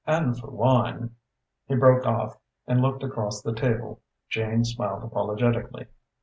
And 0.07 0.35
for 0.35 0.49
wine" 0.49 1.15
He 1.67 1.75
broke 1.75 2.07
off 2.07 2.39
and 2.65 2.81
looked 2.81 3.03
across 3.03 3.43
the 3.43 3.53
table. 3.53 3.99
Jane 4.29 4.65
smiled 4.65 5.03
apologetically. 5.03 5.85